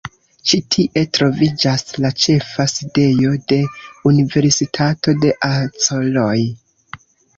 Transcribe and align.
Ĉi 0.51 0.57
tie 0.75 1.01
troviĝas 1.17 1.83
la 2.05 2.11
ĉefa 2.23 2.65
sidejo 2.73 3.35
de 3.53 3.61
Universitato 4.13 5.15
de 5.27 5.35
Acoroj. 5.53 6.37